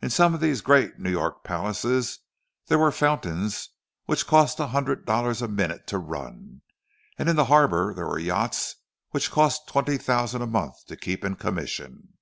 [0.00, 2.18] In some of these great New York palaces
[2.66, 3.68] there were fountains
[4.06, 6.62] which cost a hundred dollars a minute to run;
[7.16, 8.74] and in the harbour there were yachts
[9.10, 12.14] which cost twenty thousand a month to keep in commission.